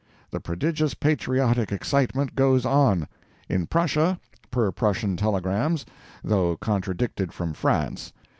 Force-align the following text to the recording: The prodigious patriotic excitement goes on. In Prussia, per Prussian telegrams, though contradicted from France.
The 0.31 0.39
prodigious 0.39 0.95
patriotic 0.95 1.71
excitement 1.71 2.33
goes 2.33 2.65
on. 2.65 3.07
In 3.47 3.67
Prussia, 3.67 4.19
per 4.49 4.71
Prussian 4.71 5.15
telegrams, 5.15 5.85
though 6.23 6.57
contradicted 6.57 7.31
from 7.33 7.53
France. 7.53 8.11